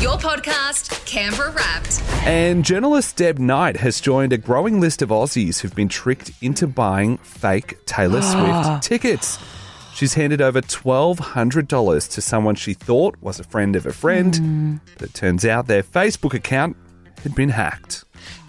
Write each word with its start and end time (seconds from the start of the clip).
Your 0.00 0.16
podcast, 0.16 1.04
Canberra 1.06 1.50
Wrapped. 1.50 2.00
And 2.24 2.64
journalist 2.64 3.16
Deb 3.16 3.40
Knight 3.40 3.78
has 3.78 4.00
joined 4.00 4.32
a 4.32 4.38
growing 4.38 4.80
list 4.80 5.02
of 5.02 5.08
Aussies 5.08 5.58
who've 5.58 5.74
been 5.74 5.88
tricked 5.88 6.30
into 6.40 6.68
buying 6.68 7.16
fake 7.18 7.84
Taylor 7.84 8.22
Swift 8.22 8.84
tickets. 8.84 9.40
She's 9.94 10.14
handed 10.14 10.40
over 10.40 10.60
$1,200 10.60 12.12
to 12.12 12.20
someone 12.20 12.54
she 12.54 12.74
thought 12.74 13.16
was 13.20 13.40
a 13.40 13.44
friend 13.44 13.74
of 13.74 13.86
a 13.86 13.92
friend, 13.92 14.36
hmm. 14.36 14.76
but 14.98 15.08
it 15.08 15.14
turns 15.14 15.44
out 15.44 15.66
their 15.66 15.82
Facebook 15.82 16.32
account 16.32 16.76
had 17.24 17.34
been 17.34 17.48
hacked. 17.48 18.04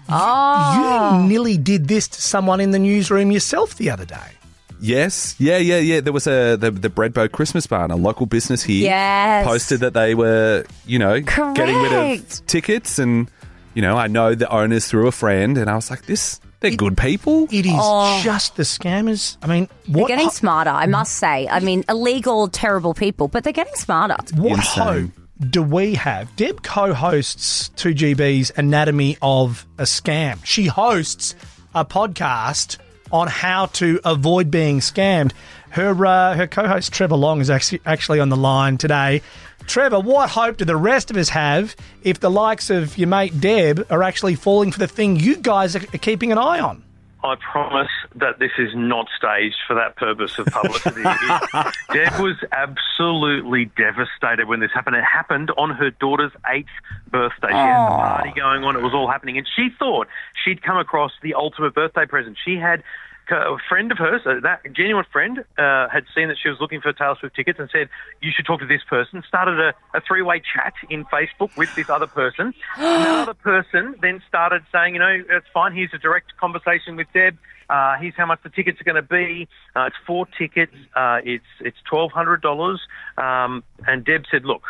You 0.08 0.14
ah. 0.14 1.24
nearly 1.26 1.56
did 1.56 1.88
this 1.88 2.06
to 2.06 2.22
someone 2.22 2.60
in 2.60 2.70
the 2.70 2.78
newsroom 2.78 3.32
yourself 3.32 3.74
the 3.74 3.90
other 3.90 4.04
day. 4.04 4.39
Yes, 4.80 5.34
yeah, 5.38 5.58
yeah, 5.58 5.78
yeah. 5.78 6.00
There 6.00 6.12
was 6.12 6.26
a 6.26 6.56
the, 6.56 6.70
the 6.70 6.88
Breadboat 6.90 7.32
Christmas 7.32 7.66
Barn, 7.66 7.90
a 7.90 7.96
local 7.96 8.26
business 8.26 8.62
here, 8.62 8.84
Yes. 8.84 9.46
posted 9.46 9.80
that 9.80 9.94
they 9.94 10.14
were, 10.14 10.64
you 10.86 10.98
know, 10.98 11.20
getting 11.20 11.76
rid 11.76 11.92
of 12.20 12.46
tickets, 12.46 12.98
and 12.98 13.30
you 13.74 13.82
know, 13.82 13.96
I 13.96 14.06
know 14.06 14.34
the 14.34 14.50
owners 14.50 14.86
through 14.88 15.06
a 15.06 15.12
friend, 15.12 15.56
and 15.58 15.68
I 15.70 15.76
was 15.76 15.90
like, 15.90 16.06
this, 16.06 16.40
they're 16.60 16.72
good 16.76 16.96
people. 16.96 17.46
It 17.50 17.66
is 17.66 17.72
Oh. 17.74 18.20
just 18.24 18.56
the 18.56 18.64
scammers. 18.64 19.36
I 19.42 19.46
mean, 19.46 19.68
They're 19.86 20.06
getting 20.06 20.26
ho- 20.26 20.30
smarter, 20.32 20.70
I 20.70 20.86
must 20.86 21.14
say. 21.14 21.46
I 21.48 21.60
mean, 21.60 21.84
illegal, 21.88 22.48
terrible 22.48 22.94
people, 22.94 23.28
but 23.28 23.44
they're 23.44 23.52
getting 23.52 23.74
smarter. 23.76 24.16
what 24.34 24.58
Insane. 24.58 24.82
hope 24.82 25.10
do 25.50 25.62
we 25.62 25.94
have? 25.94 26.34
Deb 26.36 26.62
co-hosts 26.62 27.70
2GB's 27.76 28.52
Anatomy 28.56 29.16
of 29.22 29.66
a 29.78 29.84
Scam. 29.84 30.44
She 30.44 30.66
hosts 30.66 31.34
a 31.74 31.84
podcast 31.84 32.76
on 33.12 33.28
how 33.28 33.66
to 33.66 34.00
avoid 34.04 34.50
being 34.50 34.80
scammed. 34.80 35.32
Her 35.70 36.04
uh, 36.04 36.34
her 36.34 36.46
co-host 36.46 36.92
Trevor 36.92 37.16
Long 37.16 37.40
is 37.40 37.50
actually 37.50 37.80
actually 37.86 38.20
on 38.20 38.28
the 38.28 38.36
line 38.36 38.76
today. 38.76 39.22
Trevor, 39.66 40.00
what 40.00 40.30
hope 40.30 40.56
do 40.56 40.64
the 40.64 40.76
rest 40.76 41.10
of 41.10 41.16
us 41.16 41.28
have 41.28 41.76
if 42.02 42.18
the 42.18 42.30
likes 42.30 42.70
of 42.70 42.98
your 42.98 43.08
mate 43.08 43.40
Deb 43.40 43.86
are 43.90 44.02
actually 44.02 44.34
falling 44.34 44.72
for 44.72 44.80
the 44.80 44.88
thing 44.88 45.16
you 45.16 45.36
guys 45.36 45.76
are 45.76 45.82
are 45.94 45.98
keeping 45.98 46.32
an 46.32 46.38
eye 46.38 46.60
on? 46.60 46.82
I 47.22 47.36
promise 47.36 47.90
that 48.14 48.38
this 48.38 48.52
is 48.58 48.70
not 48.74 49.06
staged 49.14 49.58
for 49.68 49.74
that 49.74 49.96
purpose 49.96 50.38
of 50.38 50.46
publicity. 50.46 51.02
Deb 51.92 52.18
was 52.18 52.36
absolutely 52.50 53.66
devastated 53.76 54.48
when 54.48 54.60
this 54.60 54.70
happened. 54.72 54.96
It 54.96 55.04
happened 55.04 55.50
on 55.58 55.70
her 55.70 55.90
daughter's 55.90 56.32
eighth 56.48 56.70
birthday. 57.10 57.48
She 57.48 57.54
had 57.54 57.84
the 57.84 57.90
party 57.90 58.32
going 58.34 58.64
on. 58.64 58.74
It 58.74 58.82
was 58.82 58.94
all 58.94 59.06
happening. 59.06 59.36
And 59.36 59.46
she 59.54 59.68
thought 59.78 60.08
she'd 60.44 60.62
come 60.62 60.78
across 60.78 61.12
the 61.22 61.34
ultimate 61.34 61.74
birthday 61.74 62.06
present. 62.06 62.38
She 62.42 62.56
had 62.56 62.82
a 63.30 63.56
friend 63.68 63.92
of 63.92 63.98
hers, 63.98 64.22
uh, 64.26 64.40
that 64.42 64.62
genuine 64.72 65.04
friend, 65.12 65.44
uh, 65.58 65.88
had 65.88 66.04
seen 66.14 66.28
that 66.28 66.36
she 66.42 66.48
was 66.48 66.58
looking 66.60 66.80
for 66.80 66.92
Taylor 66.92 67.16
Swift 67.18 67.36
tickets 67.36 67.58
and 67.58 67.68
said, 67.70 67.88
"You 68.20 68.30
should 68.34 68.46
talk 68.46 68.60
to 68.60 68.66
this 68.66 68.82
person." 68.88 69.22
Started 69.26 69.60
a, 69.60 69.74
a 69.96 70.00
three-way 70.00 70.40
chat 70.40 70.74
in 70.88 71.04
Facebook 71.06 71.50
with 71.56 71.68
this 71.76 71.88
other 71.88 72.06
person. 72.06 72.54
and 72.76 73.04
that 73.04 73.28
other 73.28 73.34
person 73.34 73.94
then 74.00 74.22
started 74.28 74.62
saying, 74.72 74.94
"You 74.94 75.00
know, 75.00 75.22
it's 75.30 75.46
fine. 75.52 75.74
Here's 75.74 75.94
a 75.94 75.98
direct 75.98 76.36
conversation 76.38 76.96
with 76.96 77.06
Deb. 77.12 77.38
Uh, 77.68 77.96
here's 78.00 78.14
how 78.16 78.26
much 78.26 78.40
the 78.42 78.50
tickets 78.50 78.80
are 78.80 78.84
going 78.84 78.96
to 78.96 79.02
be. 79.02 79.48
Uh, 79.76 79.84
it's 79.84 79.96
four 80.06 80.26
tickets. 80.38 80.74
Uh, 80.96 81.18
it's 81.24 81.44
it's 81.60 81.78
twelve 81.88 82.12
hundred 82.12 82.42
dollars." 82.42 82.80
Um, 83.16 83.62
and 83.86 84.04
Deb 84.04 84.24
said, 84.30 84.44
"Look, 84.44 84.62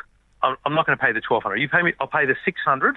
I'm, 0.42 0.56
I'm 0.64 0.74
not 0.74 0.86
going 0.86 0.98
to 0.98 1.04
pay 1.04 1.12
the 1.12 1.20
twelve 1.20 1.42
hundred. 1.42 1.56
You 1.56 1.68
pay 1.68 1.82
me. 1.82 1.92
I'll 2.00 2.06
pay 2.06 2.26
the 2.26 2.36
six 2.44 2.60
hundred. 2.64 2.96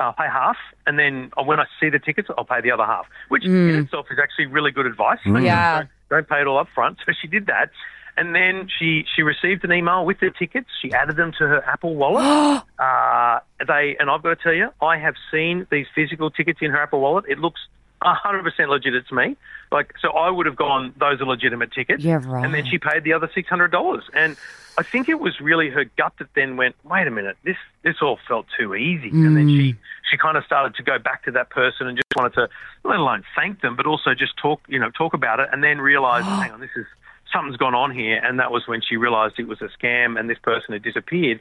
I'll 0.00 0.12
pay 0.12 0.26
half, 0.26 0.56
and 0.86 0.98
then 0.98 1.30
when 1.44 1.60
I 1.60 1.64
see 1.80 1.90
the 1.90 1.98
tickets, 1.98 2.28
I'll 2.36 2.44
pay 2.44 2.60
the 2.60 2.70
other 2.70 2.84
half, 2.84 3.06
which 3.28 3.44
in 3.44 3.74
itself 3.74 4.06
is 4.10 4.18
actually 4.22 4.46
really 4.46 4.70
good 4.70 4.86
advice. 4.86 5.18
Yeah. 5.24 5.78
Don't, 5.78 5.88
don't 6.10 6.28
pay 6.28 6.40
it 6.40 6.46
all 6.46 6.58
up 6.58 6.68
front. 6.74 6.98
So 7.06 7.12
she 7.20 7.28
did 7.28 7.46
that. 7.46 7.70
And 8.18 8.34
then 8.34 8.68
she, 8.78 9.04
she 9.14 9.22
received 9.22 9.64
an 9.64 9.72
email 9.72 10.04
with 10.04 10.18
the 10.20 10.30
tickets. 10.36 10.68
She 10.82 10.92
added 10.92 11.16
them 11.16 11.32
to 11.38 11.46
her 11.46 11.64
Apple 11.64 11.94
Wallet. 11.94 12.62
uh, 12.78 13.38
they 13.66 13.96
and 13.98 14.10
I've 14.10 14.22
got 14.22 14.30
to 14.30 14.42
tell 14.42 14.52
you, 14.52 14.70
I 14.82 14.98
have 14.98 15.14
seen 15.30 15.66
these 15.70 15.86
physical 15.94 16.30
tickets 16.30 16.58
in 16.60 16.72
her 16.72 16.82
Apple 16.82 17.00
Wallet. 17.00 17.26
It 17.28 17.38
looks 17.38 17.60
100% 18.02 18.68
legitimate 18.68 19.08
to 19.08 19.14
me. 19.14 19.36
Like, 19.72 19.94
so 20.00 20.10
I 20.10 20.30
would 20.30 20.46
have 20.46 20.56
gone, 20.56 20.94
those 20.98 21.20
are 21.20 21.26
legitimate 21.26 21.72
tickets. 21.72 22.02
Yeah, 22.02 22.20
right. 22.24 22.44
And 22.44 22.54
then 22.54 22.64
she 22.66 22.78
paid 22.78 23.04
the 23.04 23.12
other 23.12 23.28
$600. 23.28 24.02
And 24.14 24.36
I 24.78 24.82
think 24.82 25.08
it 25.08 25.20
was 25.20 25.40
really 25.40 25.70
her 25.70 25.84
gut 25.84 26.12
that 26.18 26.28
then 26.34 26.56
went, 26.56 26.76
wait 26.84 27.06
a 27.06 27.10
minute, 27.10 27.36
this, 27.44 27.56
this 27.82 27.96
all 28.00 28.18
felt 28.28 28.46
too 28.58 28.74
easy. 28.74 29.10
And 29.10 29.36
then 29.36 29.48
she, 29.48 29.72
mm. 29.72 29.76
she 30.10 30.16
kind 30.16 30.36
of 30.36 30.44
started 30.44 30.76
to 30.76 30.82
go 30.82 30.98
back 30.98 31.24
to 31.24 31.32
that 31.32 31.50
person 31.50 31.86
and 31.86 31.96
just 31.96 32.06
wanted 32.16 32.34
to, 32.34 32.48
let 32.84 32.98
alone 32.98 33.24
thank 33.34 33.60
them, 33.60 33.76
but 33.76 33.86
also 33.86 34.14
just 34.14 34.36
talk, 34.36 34.60
you 34.68 34.78
know, 34.78 34.90
talk 34.90 35.14
about 35.14 35.40
it 35.40 35.48
and 35.52 35.62
then 35.62 35.80
realize, 35.80 36.24
hang 36.42 36.52
on, 36.52 36.60
this 36.60 36.70
is, 36.76 36.86
something's 37.32 37.56
gone 37.56 37.74
on 37.74 37.94
here. 37.94 38.16
And 38.16 38.38
that 38.40 38.50
was 38.50 38.66
when 38.66 38.80
she 38.80 38.96
realized 38.96 39.34
it 39.38 39.48
was 39.48 39.60
a 39.60 39.68
scam 39.68 40.18
and 40.18 40.28
this 40.28 40.38
person 40.38 40.72
had 40.72 40.82
disappeared. 40.82 41.40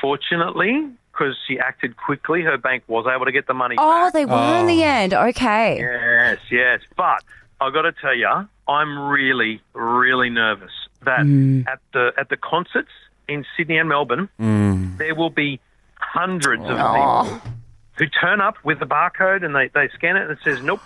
Fortunately, 0.00 0.90
because 1.12 1.36
she 1.48 1.58
acted 1.58 1.96
quickly, 1.96 2.42
her 2.42 2.58
bank 2.58 2.84
was 2.86 3.06
able 3.12 3.24
to 3.24 3.32
get 3.32 3.46
the 3.46 3.54
money 3.54 3.76
Oh, 3.78 4.06
back. 4.06 4.12
they 4.12 4.26
won 4.26 4.60
in 4.60 4.66
the 4.66 4.82
oh. 4.82 4.86
end. 4.86 5.14
Okay. 5.14 5.78
Yes, 5.78 6.38
yes. 6.50 6.80
But 6.96 7.22
I've 7.60 7.72
got 7.72 7.82
to 7.82 7.92
tell 7.92 8.14
you, 8.14 8.28
I'm 8.68 8.98
really, 9.08 9.62
really 9.72 10.28
nervous 10.28 10.72
that 11.04 11.20
mm. 11.20 11.66
at 11.68 11.80
the 11.92 12.12
at 12.18 12.28
the 12.28 12.36
concerts 12.36 12.90
in 13.28 13.44
Sydney 13.56 13.78
and 13.78 13.88
Melbourne, 13.88 14.28
mm. 14.38 14.98
there 14.98 15.14
will 15.14 15.30
be 15.30 15.60
hundreds 15.94 16.64
of 16.64 16.78
oh. 16.78 17.22
people 17.22 17.52
who 17.94 18.06
turn 18.06 18.40
up 18.40 18.56
with 18.64 18.78
the 18.78 18.86
barcode 18.86 19.44
and 19.44 19.54
they, 19.54 19.68
they 19.68 19.88
scan 19.94 20.16
it 20.16 20.22
and 20.22 20.32
it 20.32 20.38
says 20.44 20.62
nope. 20.62 20.80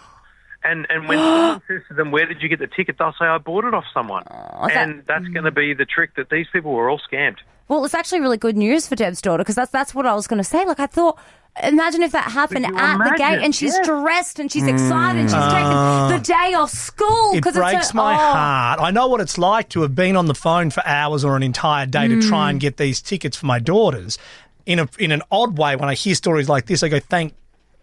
And 0.63 0.87
and 0.91 1.09
when 1.09 1.19
someone 1.19 1.63
says 1.69 1.83
to 1.89 1.95
them, 1.95 2.11
"Where 2.11 2.27
did 2.27 2.43
you 2.43 2.49
get 2.49 2.59
the 2.59 2.67
ticket?" 2.67 2.97
they'll 2.99 3.15
say, 3.19 3.27
"I 3.27 3.39
bought 3.39 3.65
it 3.65 3.75
off 3.75 3.85
someone." 3.93 4.25
that- 4.29 4.71
and 4.77 5.03
that's 5.07 5.25
mm. 5.25 5.35
going 5.35 5.45
to 5.45 5.51
be 5.51 5.75
the 5.75 5.87
trick 5.87 6.17
that 6.17 6.31
these 6.31 6.47
people 6.53 6.73
were 6.73 6.91
all 6.91 7.01
scammed. 7.11 7.39
Well, 7.69 7.85
it's 7.85 7.95
actually 7.95 8.21
really 8.21 8.37
good 8.37 8.57
news 8.57 8.89
for 8.89 8.97
Deb's 8.97 9.23
daughter 9.23 9.45
because 9.45 9.55
that's 9.55 9.71
that's 9.71 9.95
what 9.95 10.05
I 10.05 10.15
was 10.15 10.27
going 10.27 10.39
to 10.39 10.45
say. 10.45 10.67
Like 10.67 10.81
I 10.81 10.87
thought, 10.87 11.19
imagine 11.63 12.03
if 12.03 12.11
that 12.13 12.31
happened 12.31 12.67
you 12.67 12.77
at 12.77 12.99
the 12.99 13.17
gate 13.17 13.45
and 13.45 13.55
she's 13.55 13.75
Yes. 13.75 13.87
dressed 13.87 14.39
and 14.41 14.51
she's 14.51 14.67
excited, 14.67 15.21
and 15.21 15.31
she's 15.31 15.39
mm. 15.39 15.51
taken 15.51 15.73
ah. 15.73 16.09
the 16.09 16.19
day 16.19 16.55
off 16.55 16.71
school 16.71 17.33
It 17.33 17.43
breaks 17.45 17.57
it's 17.57 17.91
a, 17.93 17.97
my 17.97 18.15
oh. 18.15 18.17
heart. 18.17 18.81
I 18.81 18.91
know 18.91 19.07
what 19.07 19.21
it's 19.21 19.39
like 19.39 19.69
to 19.71 19.83
have 19.83 19.95
been 19.95 20.17
on 20.17 20.27
the 20.27 20.35
phone 20.35 20.71
for 20.71 20.85
hours 20.85 21.25
or 21.25 21.37
an 21.37 21.45
entire 21.45 21.87
day 21.87 22.09
to 22.09 22.21
try 22.21 22.49
mm. 22.49 22.51
and 22.51 22.61
get 22.61 22.77
these 22.77 23.01
tickets 23.01 23.37
for 23.37 23.47
my 23.47 23.61
daughters. 23.61 24.19
In 24.67 24.81
a 24.81 24.89
in 24.99 25.13
an 25.13 25.23
odd 25.31 25.57
way, 25.57 25.77
when 25.77 25.89
I 25.89 25.95
hear 25.95 26.15
stories 26.15 26.49
like 26.49 26.67
this, 26.67 26.83
I 26.83 26.89
go, 26.89 26.99
"Thank 26.99 27.35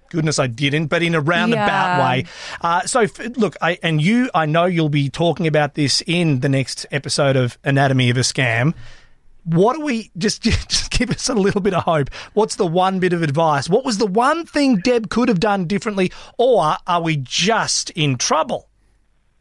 goodness 0.09 0.40
I 0.40 0.47
didn't." 0.47 0.88
But 0.88 1.03
in 1.03 1.16
a 1.16 1.22
roundabout 1.22 1.66
Yeah. 1.97 2.09
way, 2.09 2.25
uh, 2.62 2.81
so 2.81 3.01
f- 3.01 3.19
look, 3.38 3.56
I, 3.62 3.78
and 3.84 4.01
you, 4.01 4.29
I 4.34 4.45
know 4.45 4.66
you'll 4.66 4.90
be 4.90 5.09
talking 5.09 5.47
about 5.47 5.75
this 5.75 6.01
in 6.07 6.40
the 6.41 6.50
next 6.50 6.85
episode 6.91 7.35
of 7.35 7.57
Anatomy 7.63 8.09
of 8.09 8.17
a 8.17 8.22
Scam. 8.22 8.73
What 9.46 9.75
do 9.78 9.81
we 9.85 10.12
just 10.17 10.41
just 10.44 10.91
give 10.91 11.09
us 11.09 11.29
a 11.29 11.34
little 11.35 11.62
bit 11.62 11.73
of 11.73 11.84
hope? 11.84 12.09
What's 12.34 12.56
the 12.56 12.67
one 12.67 13.00
bit 13.00 13.13
of 13.13 13.22
advice? 13.23 13.69
What 13.69 13.85
was 13.85 13.97
the 13.97 14.06
one 14.07 14.46
thing 14.46 14.78
Deb 14.78 15.09
could 15.09 15.29
have 15.29 15.40
done 15.40 15.66
differently, 15.66 16.12
or 16.38 16.75
are 16.85 17.01
we 17.01 17.17
just 17.17 17.90
in 17.91 18.17
trouble? 18.17 18.67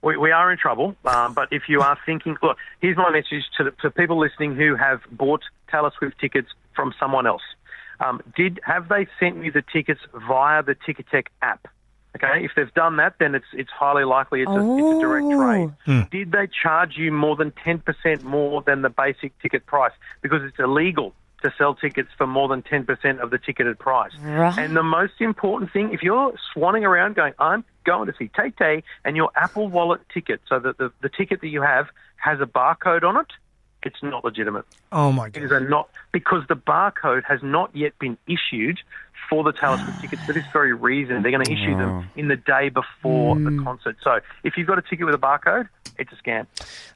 We, 0.03 0.17
we 0.17 0.31
are 0.31 0.53
in 0.53 0.59
trouble, 0.59 0.95
um, 1.07 1.35
but 1.35 1.49
if 1.51 1.65
you 1.69 1.81
are 1.81 1.99
thinking, 2.07 2.37
look, 2.41 2.59
here's 2.81 2.97
my 2.97 3.11
message 3.11 3.43
to, 3.57 3.65
the, 3.65 3.71
to 3.83 3.91
people 3.91 4.17
listening 4.21 4.55
who 4.55 4.77
have 4.77 5.01
bought 5.11 5.43
Taylor 5.69 5.91
Swift 5.99 6.21
tickets 6.21 6.49
from 6.77 6.95
someone 7.01 7.27
else. 7.27 7.43
Um, 8.01 8.23
did 8.37 8.61
have 8.65 8.89
they 8.89 9.07
sent 9.19 9.45
you 9.45 9.53
the 9.53 9.63
tickets 9.63 10.01
via 10.29 10.63
the 10.63 10.75
Ticketek 10.75 11.27
app? 11.43 11.69
Okay, 12.17 12.45
if 12.45 12.53
they've 12.57 12.73
done 12.73 12.97
that, 12.97 13.17
then 13.19 13.35
it's 13.35 13.47
it's 13.53 13.71
highly 13.71 14.05
likely 14.05 14.41
it's, 14.41 14.51
a, 14.51 14.55
it's 14.55 14.97
a 14.97 15.01
direct 15.01 15.77
trade. 15.87 16.09
Did 16.11 16.33
they 16.33 16.47
charge 16.47 16.97
you 16.97 17.13
more 17.13 17.37
than 17.37 17.53
ten 17.63 17.79
percent 17.79 18.25
more 18.25 18.63
than 18.63 18.81
the 18.81 18.89
basic 18.89 19.39
ticket 19.41 19.67
price 19.67 19.93
because 20.23 20.43
it's 20.43 20.59
illegal 20.59 21.13
to 21.43 21.53
sell 21.59 21.75
tickets 21.75 22.09
for 22.17 22.27
more 22.27 22.49
than 22.49 22.63
ten 22.63 22.87
percent 22.87 23.21
of 23.21 23.29
the 23.31 23.39
ticketed 23.39 23.79
price? 23.79 24.13
Right. 24.19 24.57
And 24.59 24.75
the 24.75 24.83
most 24.83 25.21
important 25.21 25.73
thing, 25.73 25.93
if 25.93 26.03
you're 26.03 26.33
swanning 26.55 26.85
around 26.85 27.17
going, 27.17 27.35
I'm 27.39 27.65
going 27.85 28.07
to 28.07 28.15
see 28.19 28.31
Tay 28.35 28.51
Tay, 28.59 28.83
and 29.05 29.15
your 29.15 29.31
Apple 29.37 29.69
Wallet 29.69 30.01
ticket, 30.13 30.41
so 30.49 30.59
that 30.59 30.79
the, 30.79 30.91
the 31.03 31.11
ticket 31.11 31.43
that 31.43 31.49
you 31.49 31.61
have 31.61 31.89
has 32.17 32.41
a 32.41 32.47
barcode 32.47 33.05
on 33.05 33.19
it, 33.19 33.27
it's 33.87 34.03
not 34.03 34.25
legitimate. 34.25 34.67
Oh 34.93 35.13
my 35.13 35.31
god! 35.31 35.43
is 35.43 35.51
a 35.51 35.61
not 35.61 35.89
because 36.13 36.43
the 36.49 36.57
barcode 36.57 37.25
has 37.25 37.43
not 37.43 37.75
yet 37.75 37.99
been 37.99 38.19
issued 38.27 38.81
for 39.31 39.45
the 39.45 39.53
Taylor 39.53 39.79
Swift 39.79 40.01
tickets 40.03 40.25
for 40.25 40.33
this 40.33 40.45
very 40.53 40.75
reason. 40.75 41.23
They're 41.23 41.33
going 41.33 41.45
to 41.45 41.53
issue 41.53 41.77
them 41.77 42.11
in 42.17 42.29
the 42.29 42.37
day 42.37 42.69
before 42.69 43.37
the 43.37 43.51
hmm. 43.51 43.65
concert. 43.65 43.97
So 44.03 44.21
if 44.45 44.57
you've 44.57 44.67
got 44.67 44.79
a 44.79 44.83
ticket 44.83 45.07
with 45.07 45.15
a 45.15 45.19
barcode, 45.19 45.69
it's 45.99 46.13
a 46.13 46.17
scam. 46.17 46.47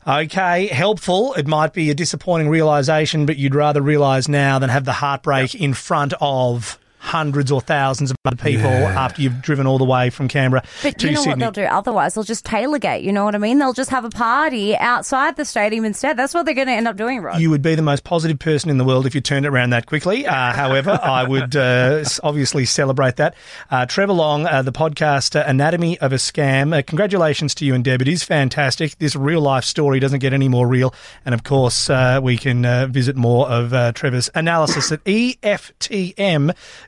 Okay, 0.07 0.67
helpful. 0.67 1.35
It 1.35 1.47
might 1.47 1.73
be 1.73 1.91
a 1.91 1.95
disappointing 1.95 2.49
realization, 2.49 3.25
but 3.25 3.37
you'd 3.37 3.55
rather 3.55 3.81
realize 3.81 4.29
now 4.29 4.59
than 4.59 4.69
have 4.69 4.85
the 4.85 4.93
heartbreak 4.93 5.55
in 5.55 5.75
front 5.75 6.13
of 6.21 6.79
hundreds 7.01 7.51
or 7.51 7.61
thousands 7.61 8.11
of 8.11 8.17
other 8.25 8.37
people 8.37 8.67
after 8.69 9.23
you've 9.23 9.41
driven 9.41 9.67
all 9.67 9.79
the 9.79 9.85
way 9.85 10.11
from 10.11 10.29
Canberra 10.29 10.63
But 10.83 10.99
to 10.99 11.07
you 11.09 11.15
know 11.15 11.21
Sydney. 11.23 11.31
what 11.45 11.55
they'll 11.55 11.65
do 11.65 11.69
otherwise? 11.75 12.15
They'll 12.15 12.25
just 12.25 12.45
tailgate. 12.45 13.03
You 13.03 13.11
know 13.13 13.25
what 13.25 13.35
I 13.35 13.39
mean? 13.39 13.59
They'll 13.59 13.73
just 13.73 13.91
have 13.91 14.05
a 14.05 14.11
party 14.11 14.77
outside 14.77 15.37
the 15.37 15.45
stadium 15.45 15.85
instead. 15.85 16.17
That's 16.17 16.35
what 16.35 16.45
they're 16.45 16.55
going 16.55 16.67
to 16.69 16.75
end 16.75 16.87
up 16.87 16.97
doing, 16.97 17.21
Rod. 17.21 17.41
You 17.41 17.51
would 17.51 17.63
be 17.63 17.75
the 17.75 17.83
most 17.83 18.05
positive 18.05 18.39
person 18.39 18.71
in 18.71 18.77
the 18.79 18.85
world 18.85 19.07
if 19.07 19.15
you 19.15 19.21
turned 19.21 19.47
it 19.47 19.49
around 19.49 19.71
that 19.71 19.87
quickly. 19.87 20.27
Uh, 20.27 20.53
however, 20.53 20.91
I 21.03 21.25
would 21.25 21.57
uh, 21.57 22.05
obviously 22.23 22.67
celebrate 22.67 23.17
that. 23.17 23.35
Uh, 23.71 23.87
Trevor 23.87 24.13
Long, 24.13 24.47
uh, 24.47 24.61
the 24.63 24.73
podcast 24.73 25.35
uh, 25.35 25.45
Anatomy 25.47 25.99
of 26.01 26.13
a 26.13 26.17
Scam. 26.17 26.77
Uh, 26.79 26.83
congratulations 26.87 27.55
to 27.57 27.65
you 27.65 27.75
and 27.75 27.83
Deb. 27.83 28.03
It 28.03 28.09
is 28.09 28.23
fantastic. 28.23 28.99
This 28.99 29.17
real 29.17 29.41
life 29.41 29.65
story 29.65 30.01
doesn't 30.01 30.19
get 30.21 30.33
any 30.35 30.49
more 30.49 30.67
real. 30.67 30.95
And 31.25 31.35
of 31.35 31.45
course, 31.45 31.89
uh, 31.89 32.21
we 32.23 32.37
can 32.37 32.65
uh, 32.67 32.87
visit 32.89 33.17
more 33.17 33.49
of 33.49 33.73
uh, 33.73 33.93
Trevor's 33.93 34.29
analysis 34.35 34.93
at 34.93 35.01
E 35.09 35.39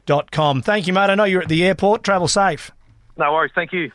EFTM.com. 0.06 0.62
Thank 0.62 0.86
you, 0.86 0.92
mate. 0.92 1.10
I 1.10 1.14
know 1.14 1.24
you're 1.24 1.42
at 1.42 1.48
the 1.48 1.64
airport. 1.64 2.02
Travel 2.02 2.28
safe. 2.28 2.70
No 3.16 3.32
worries. 3.32 3.52
Thank 3.54 3.72
you. 3.72 3.92